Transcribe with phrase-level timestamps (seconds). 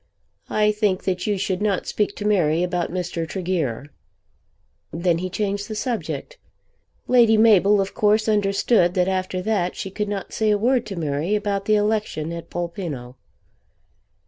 [0.49, 3.29] I think that you should not speak to Mary about Mr.
[3.29, 3.91] Tregear."
[4.91, 6.39] Then he changed the subject.
[7.07, 10.95] Lady Mabel of course understood that after that she could not say a word to
[10.95, 13.15] Mary about the election at Polpenno.